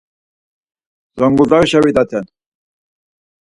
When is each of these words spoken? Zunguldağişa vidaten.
Zunguldağişa 1.17 1.79
vidaten. 1.85 2.25